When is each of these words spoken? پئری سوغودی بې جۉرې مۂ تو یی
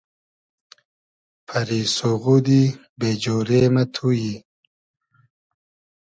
پئری 1.47 1.81
سوغودی 1.95 2.63
بې 2.99 3.11
جۉرې 3.23 3.63
مۂ 3.73 3.83
تو 3.93 4.07
یی 4.21 4.35